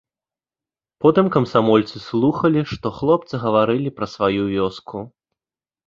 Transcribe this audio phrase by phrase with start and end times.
[1.05, 4.97] Потым камсамольцы слухалі, што хлопцы гаварылі пра сваю вёску.